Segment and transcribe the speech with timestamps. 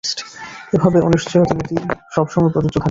[0.73, 1.75] এভাবে অনিশ্চয়তা নীতি
[2.11, 2.79] সবসময়ই প্রযোজ্য থাকবে।